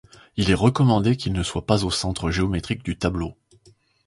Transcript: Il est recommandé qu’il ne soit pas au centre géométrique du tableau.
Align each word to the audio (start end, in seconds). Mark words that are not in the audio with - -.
Il 0.35 0.49
est 0.49 0.55
recommandé 0.55 1.15
qu’il 1.15 1.31
ne 1.33 1.43
soit 1.43 1.67
pas 1.67 1.85
au 1.85 1.91
centre 1.91 2.31
géométrique 2.31 2.83
du 2.83 2.97
tableau. 2.97 3.37